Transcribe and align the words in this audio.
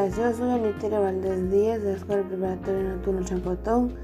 días, 0.00 0.16
yo 0.16 0.32
soy 0.32 0.50
Anita 0.50 0.98
Valdés 0.98 1.50
Díaz 1.50 1.82
de 1.82 1.90
la 1.90 1.96
Escuela 1.96 2.22
Preparatoria 2.22 2.82
Nocturno 2.94 3.22
Champotón. 3.22 3.94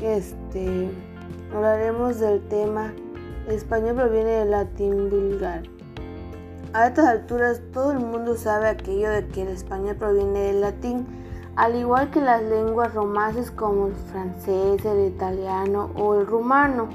Este, 0.00 0.90
hablaremos 1.54 2.20
del 2.20 2.40
tema 2.48 2.92
español 3.48 3.96
proviene 3.96 4.30
del 4.30 4.50
latín 4.50 5.10
vulgar. 5.10 5.62
A 6.72 6.86
estas 6.86 7.06
alturas 7.06 7.60
todo 7.72 7.92
el 7.92 7.98
mundo 7.98 8.36
sabe 8.36 8.68
aquello 8.68 9.10
de 9.10 9.26
que 9.28 9.42
el 9.42 9.48
español 9.48 9.96
proviene 9.96 10.40
del 10.40 10.60
latín, 10.62 11.06
al 11.56 11.76
igual 11.76 12.10
que 12.10 12.20
las 12.20 12.42
lenguas 12.42 12.94
romances 12.94 13.50
como 13.50 13.88
el 13.88 13.94
francés, 13.94 14.84
el 14.84 15.06
italiano 15.06 15.90
o 15.96 16.14
el 16.14 16.26
rumano, 16.26 16.88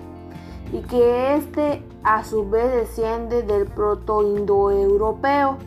y 0.72 0.82
que 0.82 1.36
este 1.36 1.84
a 2.04 2.24
su 2.24 2.50
vez 2.50 2.72
desciende 2.72 3.44
del 3.44 3.68
proto-indoeuropeo. 3.68 5.58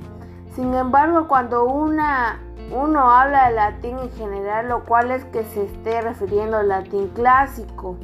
Sin 0.56 0.74
embargo, 0.74 1.28
cuando 1.28 1.64
una, 1.66 2.40
uno 2.70 3.10
habla 3.10 3.48
de 3.48 3.54
latín 3.54 3.98
en 3.98 4.10
general, 4.12 4.68
lo 4.68 4.84
cual 4.84 5.10
es 5.10 5.24
que 5.26 5.44
se 5.44 5.64
esté 5.64 6.02
refiriendo 6.02 6.58
al 6.58 6.68
latín 6.68 7.08
clásico 7.14 7.96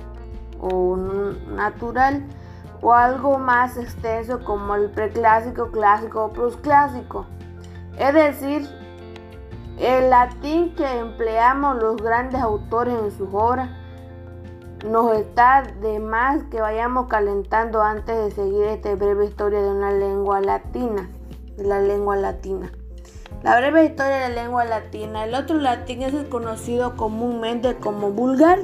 o 0.61 0.97
natural, 0.97 2.25
o 2.81 2.93
algo 2.93 3.39
más 3.39 3.77
extenso 3.77 4.41
como 4.45 4.75
el 4.75 4.91
preclásico, 4.91 5.71
clásico 5.71 6.25
o 6.25 6.31
prosclásico. 6.31 7.27
Es 7.99 8.13
decir, 8.13 8.69
el 9.79 10.11
latín 10.11 10.75
que 10.75 10.99
empleamos 10.99 11.77
los 11.77 11.97
grandes 11.97 12.41
autores 12.41 12.95
en 12.99 13.11
sus 13.11 13.29
obras 13.33 13.71
nos 14.87 15.17
está 15.17 15.63
de 15.81 15.99
más 15.99 16.43
que 16.45 16.61
vayamos 16.61 17.07
calentando 17.07 17.81
antes 17.83 18.17
de 18.17 18.31
seguir 18.31 18.65
esta 18.65 18.95
breve 18.95 19.27
historia 19.27 19.63
de 19.63 19.71
una 19.71 19.91
lengua 19.91 20.41
latina 20.41 21.09
de 21.57 21.65
la 21.65 21.81
lengua 21.81 22.17
latina. 22.17 22.71
La 23.45 23.59
breve 23.59 23.85
historia 23.85 24.17
de 24.17 24.35
la 24.35 24.43
lengua 24.43 24.65
latina. 24.65 25.25
El 25.27 25.35
otro 25.35 25.59
latín 25.59 26.01
es 26.01 26.15
conocido 26.29 26.97
comúnmente 26.97 27.77
como 27.77 28.11
vulgar, 28.11 28.61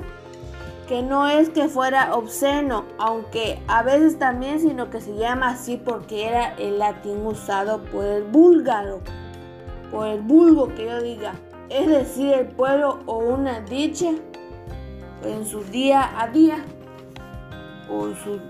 que 0.88 1.02
no 1.02 1.28
es 1.28 1.50
que 1.50 1.68
fuera 1.68 2.14
obsceno, 2.14 2.86
aunque 2.96 3.58
a 3.68 3.82
veces 3.82 4.18
también, 4.18 4.58
sino 4.58 4.88
que 4.88 5.02
se 5.02 5.14
llama 5.16 5.50
así 5.50 5.76
porque 5.76 6.26
era 6.26 6.54
el 6.54 6.78
latín 6.78 7.26
usado 7.26 7.84
por 7.84 8.06
el 8.06 8.22
búlgaro, 8.22 9.00
por 9.90 10.06
el 10.06 10.22
vulgo 10.22 10.74
que 10.74 10.86
yo 10.86 11.02
diga, 11.02 11.34
es 11.68 11.86
decir, 11.86 12.32
el 12.32 12.46
pueblo 12.46 13.00
o 13.04 13.18
una 13.18 13.60
dicha 13.60 14.12
en 15.22 15.44
su 15.44 15.62
día 15.64 16.10
a 16.18 16.28
día, 16.28 16.64
o 17.90 18.14
su 18.14 18.40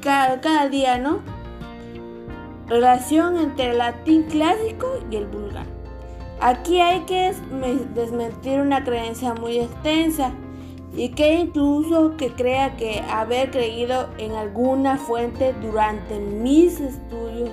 cada, 0.00 0.40
cada 0.40 0.68
día, 0.68 0.98
¿no? 0.98 1.18
Relación 2.74 3.36
entre 3.36 3.70
el 3.70 3.78
latín 3.78 4.24
clásico 4.24 4.98
y 5.08 5.14
el 5.14 5.28
vulgar. 5.28 5.66
Aquí 6.40 6.80
hay 6.80 7.02
que 7.02 7.32
desmentir 7.94 8.60
una 8.60 8.82
creencia 8.82 9.32
muy 9.32 9.60
extensa 9.60 10.32
y 10.92 11.10
que 11.10 11.34
incluso 11.34 12.16
que 12.16 12.32
crea 12.32 12.74
que 12.74 13.00
haber 13.08 13.52
creído 13.52 14.08
en 14.18 14.32
alguna 14.32 14.96
fuente 14.96 15.54
durante 15.62 16.18
mis 16.18 16.80
estudios 16.80 17.50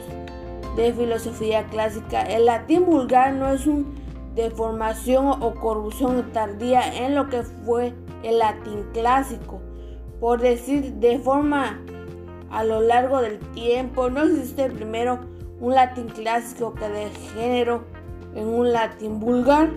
de 0.75 0.91
filosofía 0.91 1.67
clásica, 1.67 2.23
el 2.23 2.47
latín 2.47 2.87
vulgar 2.87 3.31
no 3.33 3.53
es 3.53 3.67
una 3.67 3.85
deformación 4.33 5.27
o 5.39 5.53
corrupción 5.53 6.31
tardía 6.33 7.05
en 7.05 7.13
lo 7.13 7.29
que 7.29 7.43
fue 7.43 7.93
el 8.23 8.39
latín 8.39 8.87
clásico. 8.91 9.61
Por 10.19 10.41
decir 10.41 10.93
de 10.93 11.19
forma 11.19 11.79
a 12.51 12.63
lo 12.63 12.81
largo 12.81 13.21
del 13.21 13.39
tiempo. 13.53 14.09
No 14.09 14.23
existe 14.23 14.69
primero 14.69 15.19
un 15.59 15.75
latín 15.75 16.07
clásico 16.09 16.73
que 16.73 16.87
de 16.87 17.09
género 17.33 17.83
en 18.35 18.47
un 18.47 18.71
latín 18.71 19.19
vulgar. 19.19 19.69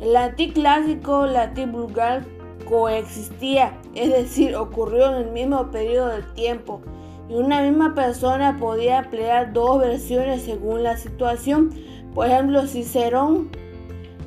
El 0.00 0.12
latín 0.12 0.52
clásico, 0.52 1.26
latín 1.26 1.72
vulgar 1.72 2.24
coexistía, 2.68 3.78
es 3.94 4.10
decir, 4.10 4.56
ocurrió 4.56 5.08
en 5.08 5.26
el 5.26 5.30
mismo 5.30 5.70
periodo 5.70 6.08
de 6.08 6.22
tiempo 6.34 6.82
y 7.28 7.34
una 7.34 7.62
misma 7.62 7.94
persona 7.94 8.56
podía 8.58 8.98
emplear 8.98 9.52
dos 9.52 9.80
versiones 9.80 10.42
según 10.42 10.82
la 10.82 10.96
situación. 10.96 11.70
Por 12.14 12.26
ejemplo, 12.26 12.66
Cicerón, 12.66 13.50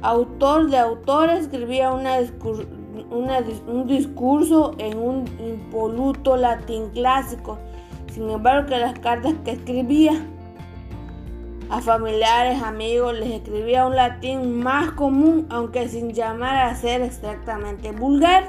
autor 0.02 0.70
de 0.70 0.78
autores, 0.78 1.42
escribía 1.42 1.92
una, 1.92 2.18
un 3.12 3.88
discurso 3.88 4.76
en 4.78 4.98
un 4.98 5.26
impoluto 5.40 6.38
latín 6.38 6.90
clásico. 6.90 7.58
Sin 8.12 8.30
embargo, 8.30 8.68
que 8.68 8.78
las 8.78 8.98
cartas 9.00 9.34
que 9.44 9.52
escribía 9.52 10.26
a 11.70 11.82
familiares, 11.82 12.62
amigos, 12.64 13.18
les 13.20 13.30
escribía 13.30 13.86
un 13.86 13.96
latín 13.96 14.60
más 14.60 14.92
común, 14.92 15.46
aunque 15.50 15.88
sin 15.88 16.12
llamar 16.12 16.58
a 16.58 16.76
ser 16.76 17.02
exactamente 17.02 17.92
vulgar. 17.92 18.46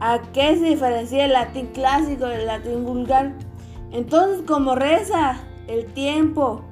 ¿A 0.00 0.20
qué 0.32 0.56
se 0.56 0.64
diferencia 0.64 1.24
el 1.24 1.32
latín 1.32 1.66
clásico 1.68 2.26
del 2.26 2.46
latín 2.46 2.84
vulgar? 2.84 3.32
Entonces, 3.92 4.42
como 4.46 4.74
reza 4.74 5.40
el 5.68 5.86
tiempo 5.92 6.62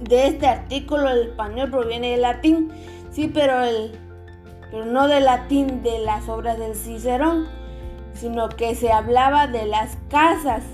de 0.00 0.28
este 0.28 0.46
artículo, 0.46 1.08
el 1.08 1.28
español 1.28 1.70
proviene 1.70 2.10
del 2.10 2.22
latín, 2.22 2.68
sí, 3.10 3.30
pero 3.32 3.62
el 3.62 4.05
pero 4.70 4.84
no 4.84 5.08
del 5.08 5.24
latín 5.24 5.82
de 5.82 5.98
las 6.00 6.28
obras 6.28 6.58
del 6.58 6.74
Cicerón, 6.74 7.46
sino 8.14 8.48
que 8.48 8.74
se 8.74 8.92
hablaba 8.92 9.46
de 9.46 9.66
las 9.66 9.96
casas. 10.08 10.64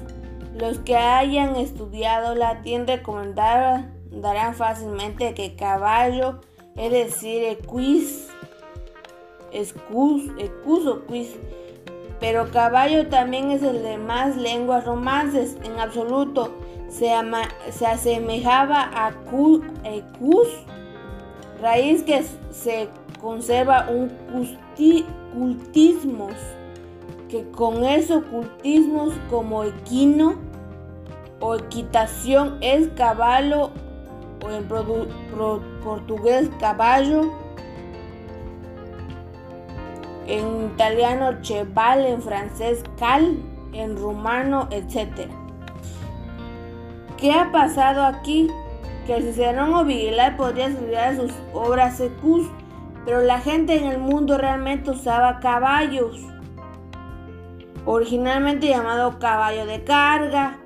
Los 0.55 0.79
que 0.79 0.97
hayan 0.97 1.57
estudiado 1.57 2.35
latín 2.35 2.87
recomendarán 2.87 3.93
darán 4.21 4.55
fácilmente 4.55 5.35
que 5.35 5.55
caballo, 5.57 6.41
es 6.77 6.91
decir, 6.91 7.45
equis, 7.45 8.29
excus, 9.53 10.31
o 10.87 11.07
quis, 11.07 11.37
pero 12.21 12.51
caballo 12.51 13.09
también 13.09 13.51
es 13.51 13.63
el 13.63 13.83
de 13.83 13.99
más 13.99 14.37
lenguas 14.37 14.85
romances, 14.85 15.57
en 15.65 15.81
absoluto 15.81 16.53
se, 16.89 17.13
se 17.71 17.87
asemejaba 17.87 18.91
a 18.95 19.13
cus, 19.31 19.63
raíz 21.61 22.03
que 22.03 22.25
se 22.51 22.89
conserva 23.23 23.87
un 23.89 24.11
cultismos, 25.33 26.33
que 27.29 27.49
con 27.53 27.85
esos 27.85 28.25
cultismos 28.25 29.15
como 29.31 29.63
equino 29.63 30.35
o 31.41 31.55
equitación 31.55 32.59
es 32.61 32.89
caballo 32.89 33.71
o 34.45 34.51
en 34.51 34.67
portugués 35.83 36.51
caballo, 36.59 37.33
en 40.27 40.67
italiano 40.75 41.41
cheval, 41.43 42.05
en 42.05 42.21
francés 42.21 42.83
cal, 42.99 43.37
en 43.73 43.97
rumano, 43.97 44.69
etc. 44.71 45.31
¿Qué 47.17 47.33
ha 47.33 47.53
pasado 47.53 48.05
aquí? 48.05 48.49
Que 49.07 49.15
el 49.15 49.23
Cicerón 49.23 49.87
Vigilar 49.87 50.37
podría 50.37 50.67
estudiar 50.67 51.17
sus 51.17 51.33
obras 51.53 51.97
secus 51.97 52.47
pero 53.05 53.21
la 53.21 53.41
gente 53.41 53.77
en 53.77 53.85
el 53.85 53.99
mundo 53.99 54.39
realmente 54.39 54.91
usaba 54.91 55.41
caballos, 55.41 56.21
originalmente 57.85 58.69
llamado 58.69 59.19
caballo 59.19 59.67
de 59.67 59.83
carga, 59.83 60.59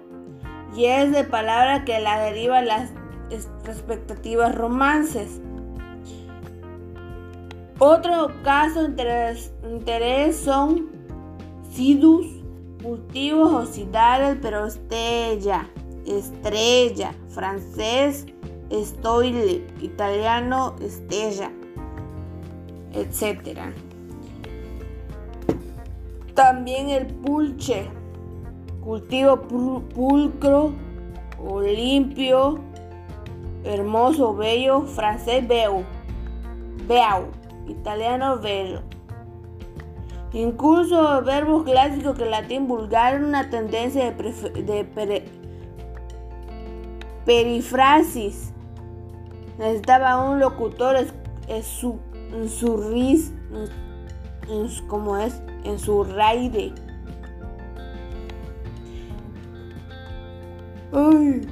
y 0.76 0.84
es 0.84 1.12
de 1.12 1.24
palabra 1.24 1.84
que 1.84 1.98
la 2.00 2.18
deriva 2.20 2.60
las 2.60 2.90
expectativas 3.30 4.54
romances. 4.54 5.40
Otro 7.78 8.30
caso 8.42 8.88
de 8.88 9.38
interés, 9.68 10.36
son 10.36 10.90
sidus, 11.70 12.26
cultivos 12.82 13.52
ocidales, 13.52 14.38
pero 14.42 14.66
estella, 14.66 15.68
estrella, 16.06 17.12
francés, 17.28 18.26
estoile, 18.70 19.66
italiano, 19.80 20.76
estella 20.80 21.50
etc. 22.92 23.60
También 26.34 26.90
el 26.90 27.06
pulche, 27.06 27.88
cultivo 28.82 29.40
pulcro 29.42 30.72
o 31.38 31.60
limpio, 31.60 32.60
hermoso, 33.64 34.34
bello, 34.34 34.82
francés 34.82 35.46
beu, 35.46 35.84
beau, 36.86 37.28
italiano 37.66 38.38
bello. 38.38 38.82
Incluso 40.32 41.22
verbos 41.22 41.64
clásicos 41.64 42.18
que 42.18 42.26
latín 42.26 42.66
vulgar 42.66 43.22
una 43.22 43.48
tendencia 43.48 44.10
de, 44.12 45.24
perifrasis. 47.24 48.52
Necesitaba 49.58 50.20
un 50.30 50.38
locutor 50.38 50.96
es, 51.48 51.66
su 51.66 51.98
en 52.32 52.48
su 52.48 52.76
ris, 52.76 53.32
en, 54.48 54.68
como 54.88 55.18
es, 55.18 55.40
en 55.64 55.78
su 55.78 56.04
raide. 56.04 56.72
Ay. 60.92 61.46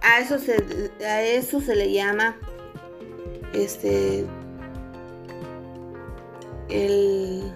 A 0.00 0.20
eso 0.20 0.38
se, 0.38 0.90
a 1.04 1.22
eso 1.22 1.60
se 1.60 1.74
le 1.74 1.92
llama 1.92 2.36
este 3.52 4.24
el 6.68 7.52